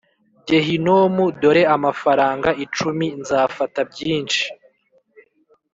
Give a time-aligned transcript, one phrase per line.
[0.47, 3.05] gehinomu, dore amafaranga icumi...
[3.21, 4.43] nzafata byinshi.